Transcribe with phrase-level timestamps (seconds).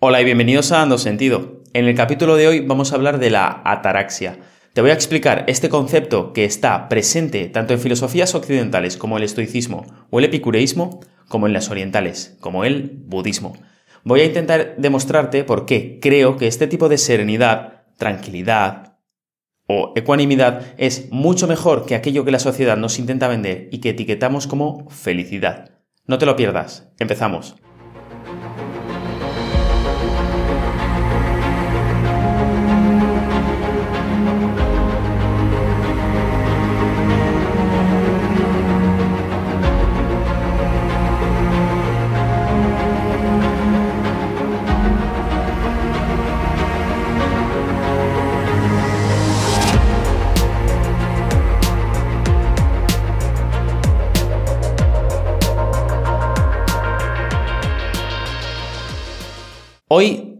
[0.00, 1.60] Hola y bienvenidos a Dando Sentido.
[1.72, 4.38] En el capítulo de hoy vamos a hablar de la ataraxia.
[4.72, 9.24] Te voy a explicar este concepto que está presente tanto en filosofías occidentales como el
[9.24, 13.56] estoicismo o el epicureísmo, como en las orientales, como el budismo.
[14.04, 18.98] Voy a intentar demostrarte por qué creo que este tipo de serenidad, tranquilidad
[19.66, 23.90] o ecuanimidad es mucho mejor que aquello que la sociedad nos intenta vender y que
[23.90, 25.72] etiquetamos como felicidad.
[26.06, 26.88] No te lo pierdas.
[27.00, 27.56] Empezamos.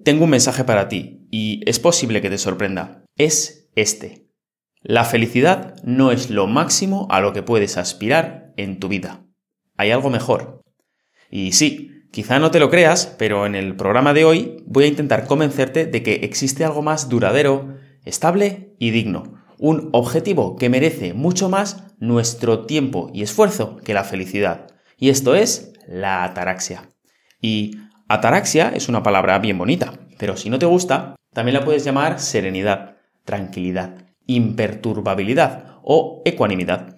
[0.08, 3.04] Tengo un mensaje para ti y es posible que te sorprenda.
[3.18, 4.26] Es este.
[4.80, 9.26] La felicidad no es lo máximo a lo que puedes aspirar en tu vida.
[9.76, 10.62] Hay algo mejor.
[11.30, 14.86] Y sí, quizá no te lo creas, pero en el programa de hoy voy a
[14.86, 19.44] intentar convencerte de que existe algo más duradero, estable y digno.
[19.58, 24.68] Un objetivo que merece mucho más nuestro tiempo y esfuerzo que la felicidad.
[24.96, 26.88] Y esto es la ataraxia.
[27.42, 27.72] Y
[28.10, 32.20] Ataraxia es una palabra bien bonita, pero si no te gusta, también la puedes llamar
[32.20, 36.96] serenidad, tranquilidad, imperturbabilidad o ecuanimidad.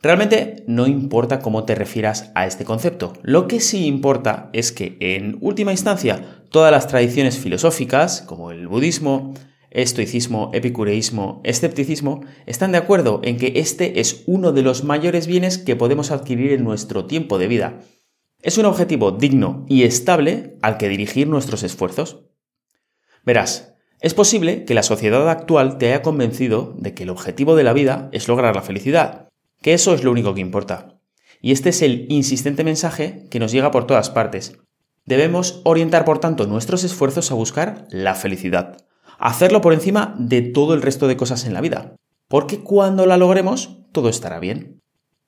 [0.00, 3.12] Realmente no importa cómo te refieras a este concepto.
[3.22, 8.68] Lo que sí importa es que, en última instancia, todas las tradiciones filosóficas, como el
[8.68, 9.34] budismo,
[9.70, 15.58] estoicismo, epicureísmo, escepticismo, están de acuerdo en que este es uno de los mayores bienes
[15.58, 17.80] que podemos adquirir en nuestro tiempo de vida
[18.42, 22.24] es un objetivo digno y estable al que dirigir nuestros esfuerzos.
[23.24, 27.62] Verás, es posible que la sociedad actual te haya convencido de que el objetivo de
[27.62, 29.28] la vida es lograr la felicidad,
[29.62, 30.98] que eso es lo único que importa.
[31.40, 34.58] Y este es el insistente mensaje que nos llega por todas partes.
[35.04, 38.76] Debemos orientar, por tanto, nuestros esfuerzos a buscar la felicidad,
[39.18, 41.94] hacerlo por encima de todo el resto de cosas en la vida,
[42.28, 44.81] porque cuando la logremos, todo estará bien.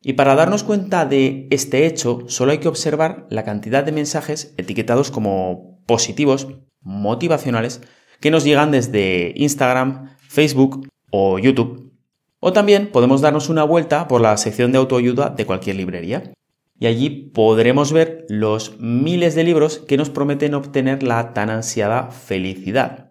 [0.06, 4.53] Y para darnos cuenta de este hecho, solo hay que observar la cantidad de mensajes
[4.59, 6.48] etiquetados como positivos,
[6.82, 7.81] motivacionales,
[8.20, 11.91] que nos llegan desde Instagram, Facebook o YouTube.
[12.38, 16.34] O también podemos darnos una vuelta por la sección de autoayuda de cualquier librería.
[16.78, 22.10] Y allí podremos ver los miles de libros que nos prometen obtener la tan ansiada
[22.10, 23.03] felicidad.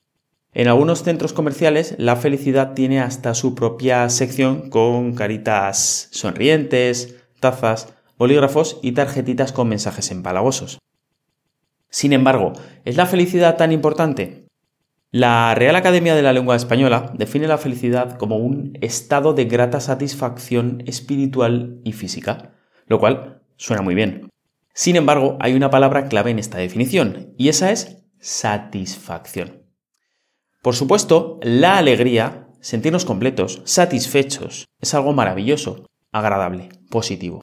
[0.56, 7.94] En algunos centros comerciales la felicidad tiene hasta su propia sección con caritas sonrientes, tazas,
[8.20, 10.78] bolígrafos y tarjetitas con mensajes empalagosos.
[11.90, 12.54] Sin embargo,
[12.86, 14.46] ¿es la felicidad tan importante?
[15.12, 19.80] La Real Academia de la Lengua Española define la felicidad como un estado de grata
[19.80, 22.54] satisfacción espiritual y física,
[22.88, 24.30] lo cual suena muy bien.
[24.74, 29.63] Sin embargo, hay una palabra clave en esta definición, y esa es satisfacción.
[30.64, 37.42] Por supuesto, la alegría, sentirnos completos, satisfechos, es algo maravilloso, agradable, positivo.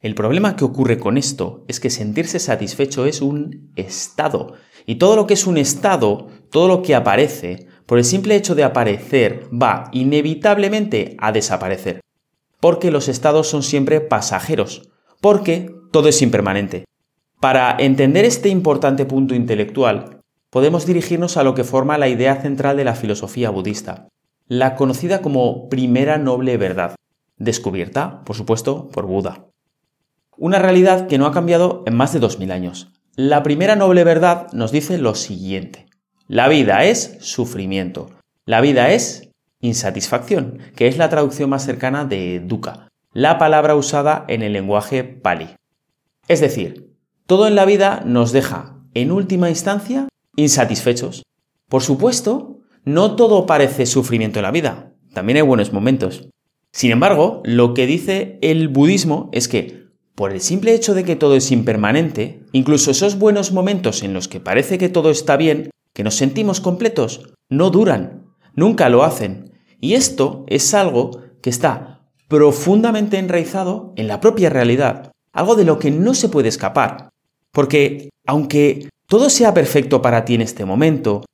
[0.00, 4.52] El problema que ocurre con esto es que sentirse satisfecho es un estado.
[4.84, 8.54] Y todo lo que es un estado, todo lo que aparece, por el simple hecho
[8.54, 12.00] de aparecer, va inevitablemente a desaparecer.
[12.60, 14.90] Porque los estados son siempre pasajeros.
[15.22, 16.84] Porque todo es impermanente.
[17.40, 20.17] Para entender este importante punto intelectual,
[20.50, 24.08] podemos dirigirnos a lo que forma la idea central de la filosofía budista,
[24.46, 26.94] la conocida como primera noble verdad,
[27.36, 29.46] descubierta, por supuesto, por Buda.
[30.36, 32.92] Una realidad que no ha cambiado en más de 2000 años.
[33.16, 35.86] La primera noble verdad nos dice lo siguiente.
[36.28, 38.10] La vida es sufrimiento.
[38.44, 39.28] La vida es
[39.60, 45.04] insatisfacción, que es la traducción más cercana de dukkha, la palabra usada en el lenguaje
[45.04, 45.48] pali.
[46.28, 46.94] Es decir,
[47.26, 51.24] todo en la vida nos deja, en última instancia, insatisfechos.
[51.68, 56.28] Por supuesto, no todo parece sufrimiento en la vida, también hay buenos momentos.
[56.72, 61.16] Sin embargo, lo que dice el budismo es que, por el simple hecho de que
[61.16, 65.70] todo es impermanente, incluso esos buenos momentos en los que parece que todo está bien,
[65.92, 69.52] que nos sentimos completos, no duran, nunca lo hacen.
[69.80, 75.78] Y esto es algo que está profundamente enraizado en la propia realidad, algo de lo
[75.78, 77.08] que no se puede escapar.
[77.52, 81.24] Porque aunque todo sea perfecto para ti en este momento,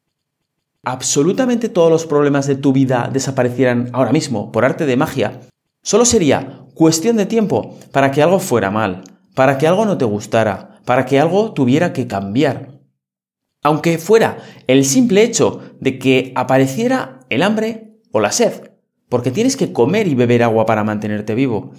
[0.84, 5.40] absolutamente todos los problemas de tu vida desaparecieran ahora mismo por arte de magia,
[5.82, 9.02] solo sería cuestión de tiempo para que algo fuera mal,
[9.34, 12.78] para que algo no te gustara, para que algo tuviera que cambiar.
[13.64, 14.38] Aunque fuera
[14.68, 18.70] el simple hecho de que apareciera el hambre o la sed,
[19.08, 21.72] porque tienes que comer y beber agua para mantenerte vivo.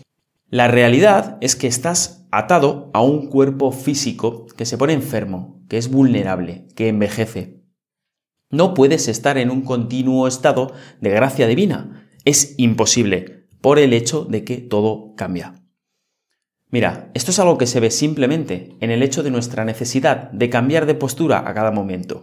[0.50, 5.78] La realidad es que estás atado a un cuerpo físico que se pone enfermo, que
[5.78, 7.64] es vulnerable, que envejece.
[8.50, 12.08] No puedes estar en un continuo estado de gracia divina.
[12.26, 15.56] Es imposible por el hecho de que todo cambia.
[16.70, 20.50] Mira, esto es algo que se ve simplemente en el hecho de nuestra necesidad de
[20.50, 22.22] cambiar de postura a cada momento.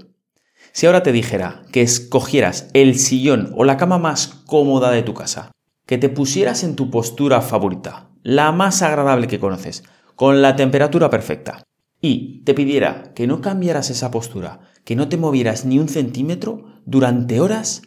[0.73, 5.15] Si ahora te dijera que escogieras el sillón o la cama más cómoda de tu
[5.15, 5.53] casa,
[5.87, 9.85] que te pusieras en tu postura favorita, la más agradable que conoces,
[10.17, 11.65] con la temperatura perfecta,
[12.01, 16.65] y te pidiera que no cambiaras esa postura, que no te movieras ni un centímetro
[16.85, 17.83] durante horas,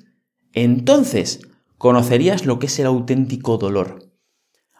[0.53, 1.41] entonces
[1.77, 4.05] conocerías lo que es el auténtico dolor,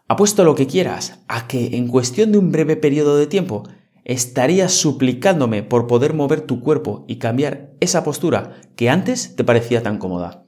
[0.07, 3.63] Apuesto lo que quieras a que en cuestión de un breve periodo de tiempo
[4.03, 9.81] estarías suplicándome por poder mover tu cuerpo y cambiar esa postura que antes te parecía
[9.81, 10.45] tan cómoda.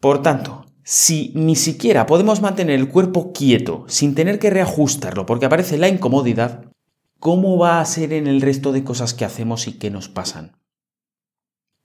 [0.00, 5.46] Por tanto, si ni siquiera podemos mantener el cuerpo quieto sin tener que reajustarlo porque
[5.46, 6.66] aparece la incomodidad,
[7.18, 10.52] ¿cómo va a ser en el resto de cosas que hacemos y que nos pasan?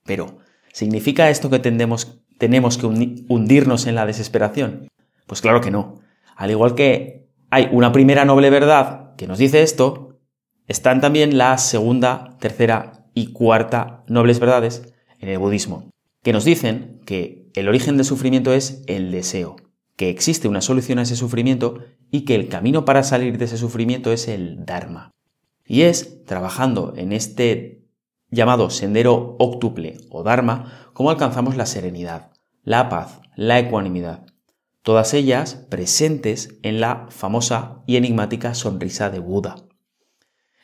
[0.06, 0.40] Pero,
[0.74, 4.90] ¿significa esto que tendemos, tenemos que hundirnos en la desesperación?
[5.28, 6.02] Pues claro que no.
[6.36, 10.20] Al igual que hay una primera noble verdad que nos dice esto,
[10.68, 15.90] están también la segunda, tercera y cuarta nobles verdades en el budismo,
[16.22, 19.56] que nos dicen que el origen del sufrimiento es el deseo,
[19.96, 21.80] que existe una solución a ese sufrimiento
[22.12, 25.12] y que el camino para salir de ese sufrimiento es el Dharma.
[25.66, 27.86] Y es trabajando en este
[28.32, 32.32] llamado sendero óctuple o Dharma como alcanzamos la serenidad,
[32.64, 34.26] la paz, la ecuanimidad,
[34.84, 39.56] todas ellas presentes en la famosa y enigmática sonrisa de Buda.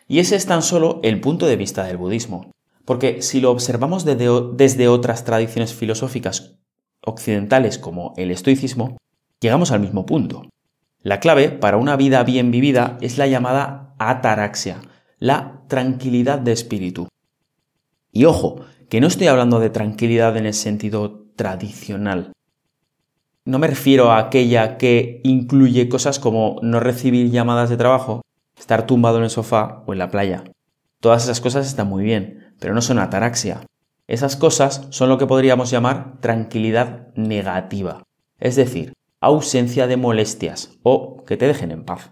[0.07, 2.51] Y ese es tan solo el punto de vista del budismo,
[2.85, 6.59] porque si lo observamos desde, otras tradiciones filosóficas
[7.05, 8.97] occidentales como el estoicismo,
[9.39, 10.43] llegamos al mismo punto.
[11.01, 14.81] La clave para una vida bien vivida es la llamada ataraxia,
[15.19, 17.07] la tranquilidad de espíritu.
[18.11, 22.33] Y ojo, que no estoy hablando de tranquilidad en el sentido tradicional,
[23.47, 28.21] no me refiero a aquella que incluye cosas como no recibir llamadas de trabajo,
[28.57, 30.43] estar tumbado en el sofá o en la playa.
[30.99, 33.61] Todas esas cosas están muy bien, pero no son ataraxia.
[34.07, 38.03] Esas cosas son lo que podríamos llamar tranquilidad negativa,
[38.39, 42.11] es decir, ausencia de molestias o que te dejen en paz.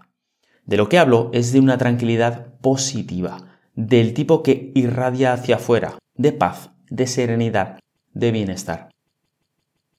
[0.66, 5.98] De lo que hablo es de una tranquilidad positiva, del tipo que irradia hacia afuera,
[6.16, 7.78] de paz, de serenidad,
[8.12, 8.88] de bienestar.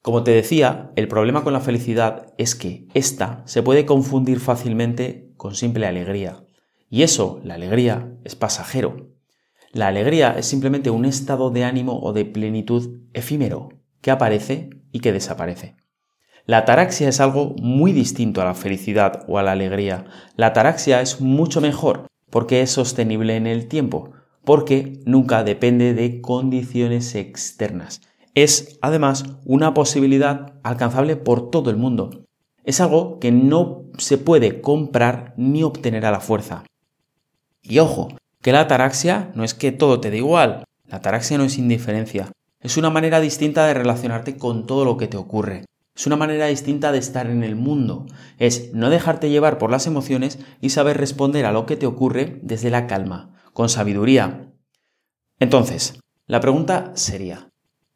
[0.02, 5.32] Como te decía, el problema con la felicidad es que ésta se puede confundir fácilmente
[5.38, 6.44] con simple alegría.
[6.90, 9.15] Y eso, la alegría, es pasajero.
[9.76, 13.70] La alegría es simplemente un estado de ánimo o de plenitud efímero
[14.02, 15.76] que aparece y que desaparece.
[16.46, 20.06] La ataraxia es algo muy distinto a la felicidad o a la alegría.
[20.36, 24.14] La ataraxia es mucho mejor porque es sostenible en el tiempo,
[24.44, 28.02] porque nunca depende de condiciones externas
[28.36, 32.26] es además una posibilidad alcanzable por todo el mundo.
[32.66, 36.66] Es algo que no se puede comprar ni obtener a la fuerza.
[37.62, 38.10] Y ojo,
[38.46, 40.66] que la ataraxia no es que todo te dé igual.
[40.88, 42.32] La ataraxia no es indiferencia.
[42.60, 45.66] Es una manera distinta de relacionarte con todo lo que te ocurre.
[45.96, 48.06] Es una manera distinta de estar en el mundo.
[48.38, 52.40] Es no dejarte llevar por las emociones y saber responder a lo que te ocurre
[52.44, 54.52] desde la calma, con sabiduría.
[55.40, 57.50] Entonces, la pregunta sería,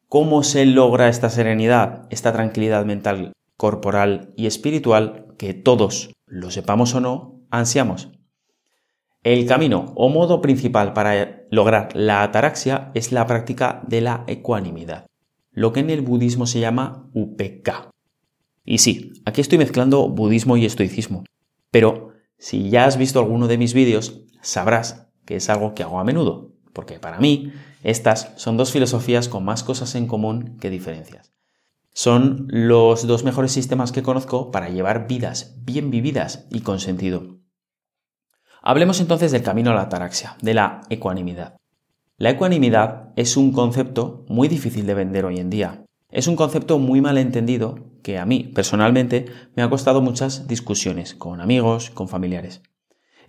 [0.07, 6.95] ¿Cómo se logra esta serenidad, esta tranquilidad mental, corporal y espiritual que todos, lo sepamos
[6.95, 8.09] o no, ansiamos?
[9.23, 15.07] El camino o modo principal para lograr la ataraxia es la práctica de la ecuanimidad,
[15.51, 17.89] lo que en el budismo se llama UPK.
[18.63, 21.25] Y sí, aquí estoy mezclando budismo y estoicismo,
[21.69, 25.99] pero si ya has visto alguno de mis vídeos, sabrás que es algo que hago
[25.99, 27.51] a menudo, porque para mí
[27.83, 31.33] estas son dos filosofías con más cosas en común que diferencias.
[31.91, 37.38] Son los dos mejores sistemas que conozco para llevar vidas bien vividas y con sentido.
[38.61, 41.55] Hablemos entonces del camino a la ataraxia, de la ecuanimidad.
[42.17, 45.85] La ecuanimidad es un concepto muy difícil de vender hoy en día.
[46.11, 51.13] Es un concepto muy mal entendido que a mí, personalmente, me ha costado muchas discusiones
[51.13, 52.61] con amigos, con familiares.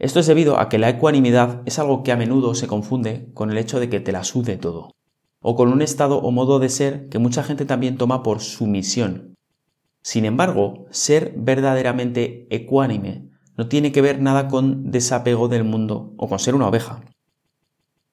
[0.00, 3.50] Esto es debido a que la ecuanimidad es algo que a menudo se confunde con
[3.50, 4.90] el hecho de que te la sude todo,
[5.40, 9.36] o con un estado o modo de ser que mucha gente también toma por sumisión.
[10.02, 13.29] Sin embargo, ser verdaderamente ecuánime
[13.60, 17.02] no tiene que ver nada con desapego del mundo o con ser una oveja.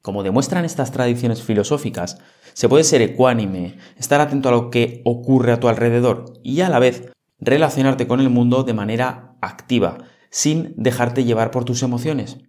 [0.01, 2.18] Como demuestran estas tradiciones filosóficas,
[2.51, 6.70] se puede ser ecuánime, estar atento a lo que ocurre a tu alrededor y a
[6.70, 10.00] la vez relacionarte con el mundo de manera activa,
[10.30, 12.39] sin dejarte llevar por tus emociones.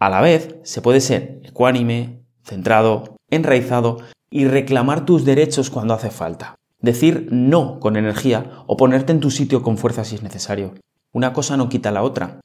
[0.00, 3.98] A la vez, se puede ser ecuánime, centrado, enraizado
[4.30, 6.56] y reclamar tus derechos cuando hace falta.
[6.80, 10.74] Decir no con energía o ponerte en tu sitio con fuerza si es necesario.
[11.16, 12.40] Una cosa no quita la otra.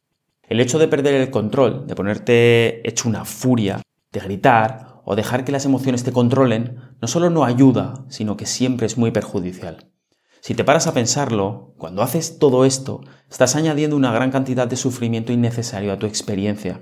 [0.47, 3.81] El hecho de perder el control, de ponerte hecho una furia,
[4.13, 8.45] de gritar o dejar que las emociones te controlen, no solo no ayuda, sino que
[8.45, 9.91] siempre es muy perjudicial.
[10.39, 14.77] Si te paras a pensarlo, cuando haces todo esto, estás añadiendo una gran cantidad de
[14.77, 16.81] sufrimiento innecesario a tu experiencia,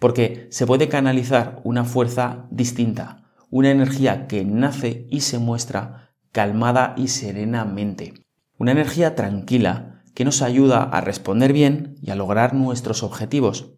[0.00, 6.94] porque se puede canalizar una fuerza distinta, una energía que nace y se muestra calmada
[6.96, 8.14] y serenamente,
[8.58, 9.87] una energía tranquila
[10.18, 13.74] que nos ayuda a responder bien y a lograr nuestros objetivos.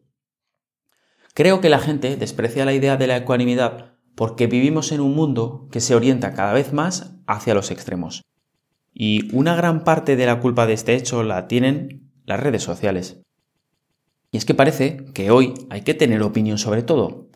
[1.34, 5.68] Creo que la gente desprecia la idea de la ecuanimidad porque vivimos en un mundo
[5.70, 8.22] que se orienta cada vez más hacia los extremos.
[8.94, 13.20] Y una gran parte de la culpa de este hecho la tienen las redes sociales.
[14.30, 17.28] Y es que parece que hoy hay que tener opinión sobre todo.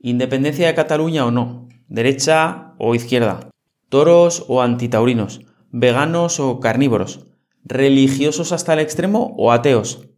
[0.00, 3.50] Independencia de Cataluña o no, derecha o izquierda,
[3.88, 7.27] toros o antitaurinos, veganos o carnívoros,
[7.68, 10.08] religiosos hasta el extremo o ateos,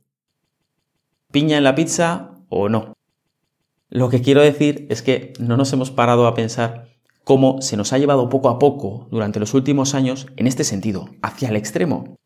[1.32, 2.94] piña en la pizza o no.
[3.88, 6.88] Lo que quiero decir es que no nos hemos parado a pensar
[7.24, 11.10] cómo se nos ha llevado poco a poco durante los últimos años en este sentido,
[11.22, 12.16] hacia el extremo.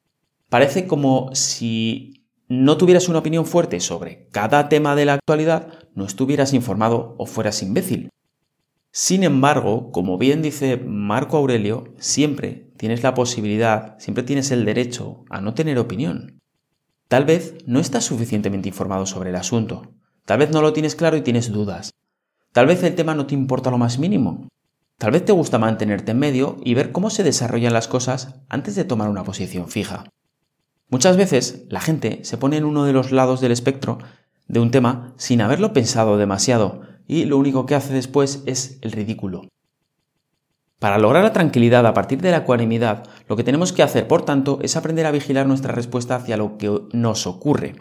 [0.50, 6.04] Parece como si no tuvieras una opinión fuerte sobre cada tema de la actualidad, no
[6.04, 8.10] estuvieras informado o fueras imbécil.
[8.90, 15.24] Sin embargo, como bien dice Marco Aurelio, siempre tienes la posibilidad, siempre tienes el derecho
[15.30, 16.40] a no tener opinión.
[17.08, 21.16] Tal vez no estás suficientemente informado sobre el asunto, tal vez no lo tienes claro
[21.16, 21.92] y tienes dudas,
[22.52, 24.48] tal vez el tema no te importa lo más mínimo,
[24.98, 28.74] tal vez te gusta mantenerte en medio y ver cómo se desarrollan las cosas antes
[28.74, 30.04] de tomar una posición fija.
[30.88, 33.98] Muchas veces la gente se pone en uno de los lados del espectro
[34.48, 38.92] de un tema sin haberlo pensado demasiado, y lo único que hace después es el
[38.92, 39.48] ridículo.
[40.84, 44.26] Para lograr la tranquilidad a partir de la ecuanimidad, lo que tenemos que hacer, por
[44.26, 47.76] tanto, es aprender a vigilar nuestra respuesta hacia lo que nos ocurre.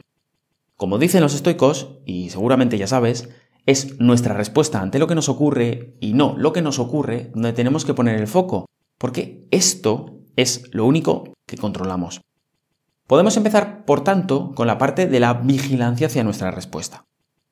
[0.77, 3.27] Como dicen los estoicos, y seguramente ya sabes,
[3.65, 7.51] es nuestra respuesta ante lo que nos ocurre y no lo que nos ocurre donde
[7.51, 12.22] tenemos que poner el foco, porque esto es lo único que controlamos.
[13.05, 17.03] Podemos empezar, por tanto, con la parte de la vigilancia hacia nuestra respuesta.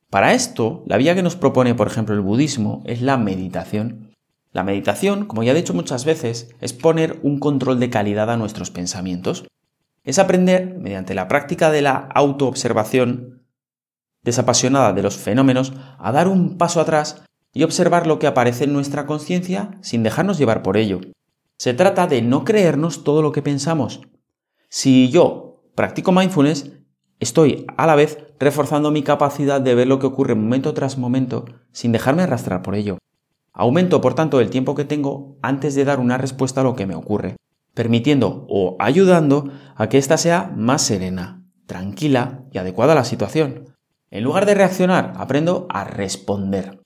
[0.10, 4.11] Para esto, la vía que nos propone, por ejemplo, el budismo es la meditación.
[4.52, 8.38] La meditación, como ya he dicho muchas veces, es poner un control de calidad a
[8.38, 9.48] nuestros pensamientos.
[10.04, 13.44] Es aprender, mediante la práctica de la autoobservación
[14.24, 18.74] desapasionada de los fenómenos, a dar un paso atrás y observar lo que aparece en
[18.74, 21.02] nuestra conciencia sin dejarnos llevar por ello.
[21.58, 24.02] Se trata de no creernos todo lo que pensamos.
[24.70, 26.72] Si yo practico mindfulness,
[27.20, 31.46] estoy a la vez reforzando mi capacidad de ver lo que ocurre momento tras momento
[31.72, 32.98] sin dejarme arrastrar por ello.
[33.54, 36.86] Aumento, por tanto, el tiempo que tengo antes de dar una respuesta a lo que
[36.86, 37.36] me ocurre,
[37.74, 43.76] permitiendo o ayudando a que ésta sea más serena, tranquila y adecuada a la situación.
[44.10, 46.82] En lugar de reaccionar, aprendo a responder.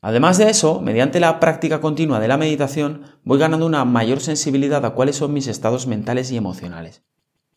[0.00, 4.84] Además de eso, mediante la práctica continua de la meditación, voy ganando una mayor sensibilidad
[4.84, 7.02] a cuáles son mis estados mentales y emocionales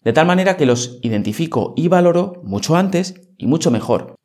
[0.07, 4.15] de tal manera que los identifico y valoro mucho antes y mucho mejor.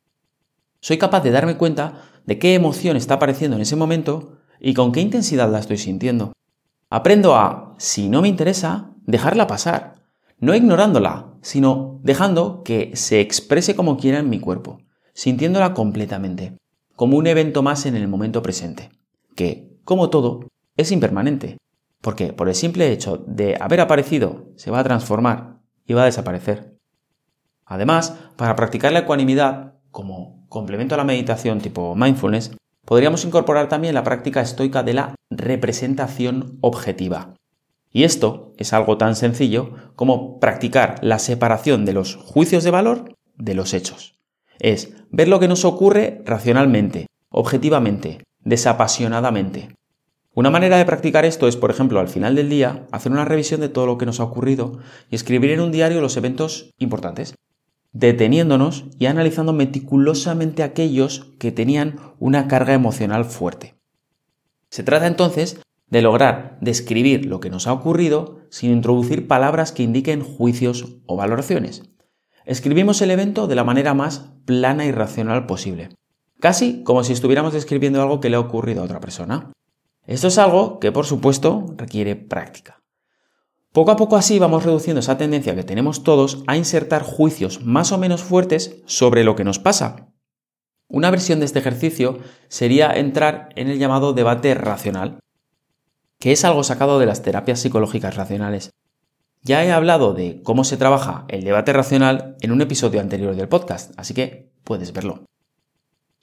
[0.83, 4.91] Soy capaz de darme cuenta de qué emoción está apareciendo en ese momento y con
[4.91, 6.33] qué intensidad la estoy sintiendo.
[6.89, 9.95] Aprendo a, si no me interesa, dejarla pasar,
[10.39, 14.81] no ignorándola, sino dejando que se exprese como quiera en mi cuerpo,
[15.13, 16.57] sintiéndola completamente,
[16.97, 18.89] como un evento más en el momento presente,
[19.37, 21.59] que, como todo, es impermanente,
[22.01, 26.07] porque por el simple hecho de haber aparecido se va a transformar y va a
[26.07, 26.77] desaparecer.
[27.65, 32.51] Además, para practicar la ecuanimidad, como complemento a la meditación tipo mindfulness,
[32.83, 37.35] podríamos incorporar también la práctica estoica de la representación objetiva.
[37.89, 43.15] Y esto es algo tan sencillo como practicar la separación de los juicios de valor
[43.37, 44.15] de los hechos.
[44.59, 49.69] Es ver lo que nos ocurre racionalmente, objetivamente, desapasionadamente,
[50.35, 53.61] una manera de practicar esto es, por ejemplo, al final del día, hacer una revisión
[53.61, 54.79] de todo lo que nos ha ocurrido
[55.11, 57.35] y escribir en un diario los eventos importantes,
[57.93, 63.75] deteniéndonos y analizando meticulosamente aquellos que tenían una carga emocional fuerte.
[64.69, 69.83] Se trata entonces de lograr describir lo que nos ha ocurrido sin introducir palabras que
[69.83, 71.83] indiquen juicios o valoraciones.
[72.45, 75.89] Escribimos el evento de la manera más plana y racional posible
[76.43, 79.53] casi como si estuviéramos describiendo algo que le ha ocurrido a otra persona.
[80.05, 82.82] Esto es algo que, por supuesto, requiere práctica.
[83.73, 87.91] Poco a poco así vamos reduciendo esa tendencia que tenemos todos a insertar juicios más
[87.91, 90.13] o menos fuertes sobre lo que nos pasa.
[90.87, 95.17] Una versión de este ejercicio sería entrar en el llamado debate racional,
[96.19, 98.69] que es algo sacado de las terapias psicológicas racionales.
[99.41, 103.49] Ya he hablado de cómo se trabaja el debate racional en un episodio anterior del
[103.49, 105.25] podcast, así que puedes verlo.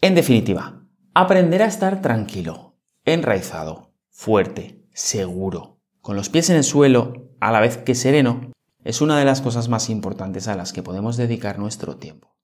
[0.00, 7.29] En definitiva, aprender a estar tranquilo, enraizado, fuerte, seguro, con los pies en el suelo,
[7.40, 8.52] a la vez que sereno,
[8.84, 12.36] es una de las cosas más importantes a las que podemos dedicar nuestro tiempo.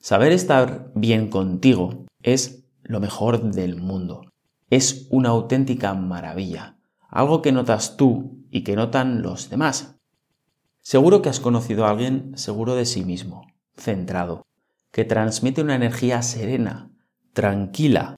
[0.00, 4.22] Saber estar bien contigo es lo mejor del mundo.
[4.70, 6.78] Es una auténtica maravilla,
[7.08, 9.96] algo que notas tú y que notan los demás.
[10.80, 14.46] Seguro que has conocido a alguien seguro de sí mismo, centrado,
[14.92, 16.90] que transmite una energía serena,
[17.32, 18.16] tranquila,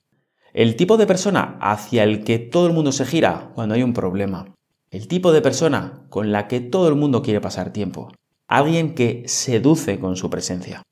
[0.52, 3.92] el tipo de persona hacia el que todo el mundo se gira cuando hay un
[3.92, 4.54] problema,
[4.90, 8.12] el tipo de persona con la que todo el mundo quiere pasar tiempo.
[8.48, 10.82] Alguien que seduce con su presencia.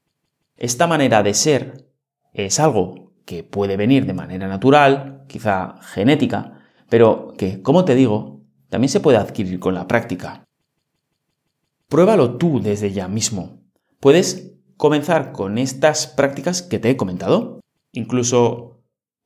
[0.56, 1.88] Esta manera de ser
[2.32, 8.42] es algo que puede venir de manera natural, quizá genética, pero que, como te digo,
[8.68, 10.44] también se puede adquirir con la práctica.
[11.88, 13.62] Pruébalo tú desde ya mismo.
[13.98, 17.60] Puedes comenzar con estas prácticas que te he comentado.
[17.92, 18.80] Incluso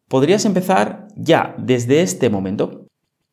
[0.08, 2.81] podrías empezar ya desde este momento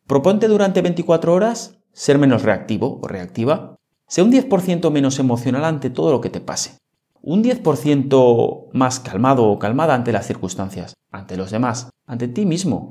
[0.09, 3.75] Proponte durante 24 horas ser menos reactivo o reactiva.
[4.07, 6.79] Sé un 10% menos emocional ante todo lo que te pase.
[7.21, 12.89] Un 10% más calmado o calmada ante las circunstancias, ante los demás, ante ti mismo.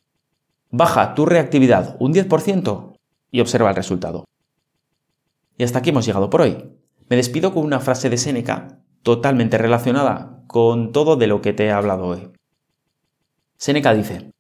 [0.71, 2.93] Baja tu reactividad un 10%
[3.33, 4.25] y observa el resultado.
[5.57, 6.71] Y hasta aquí hemos llegado por hoy.
[7.09, 11.65] Me despido con una frase de Séneca totalmente relacionada con todo de lo que te
[11.65, 12.31] he hablado hoy.
[13.57, 14.31] Séneca dice,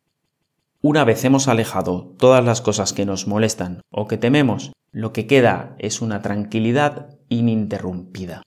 [0.80, 5.26] una vez hemos alejado todas las cosas que nos molestan o que tememos, lo que
[5.26, 8.42] queda es una tranquilidad ininterrumpida,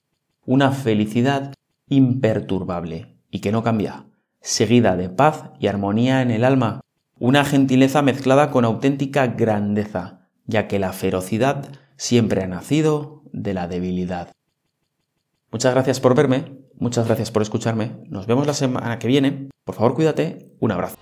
[0.46, 1.52] una felicidad
[1.88, 4.06] imperturbable y que no cambia,
[4.40, 6.80] seguida de paz y armonía en el alma,
[7.18, 13.68] una gentileza mezclada con auténtica grandeza, ya que la ferocidad siempre ha nacido de la
[13.68, 14.32] debilidad.
[15.50, 19.74] Muchas gracias por verme, muchas gracias por escucharme, nos vemos la semana que viene, por
[19.74, 20.96] favor cuídate, un abrazo.